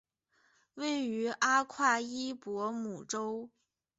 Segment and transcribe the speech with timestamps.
[0.73, 3.51] 位于阿夸伊博姆州。